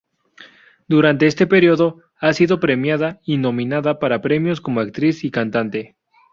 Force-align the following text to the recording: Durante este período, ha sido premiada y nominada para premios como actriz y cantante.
Durante 0.87 1.27
este 1.27 1.45
período, 1.45 2.01
ha 2.19 2.33
sido 2.33 2.59
premiada 2.59 3.19
y 3.23 3.37
nominada 3.37 3.99
para 3.99 4.19
premios 4.19 4.59
como 4.59 4.79
actriz 4.79 5.23
y 5.23 5.29
cantante. 5.29 5.95